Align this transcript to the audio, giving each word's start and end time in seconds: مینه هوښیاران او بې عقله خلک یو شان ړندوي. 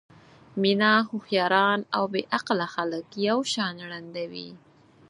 مینه 0.61 0.91
هوښیاران 1.09 1.79
او 1.95 2.03
بې 2.13 2.21
عقله 2.37 2.67
خلک 2.75 3.05
یو 3.27 3.37
شان 3.53 3.75
ړندوي. 3.89 4.49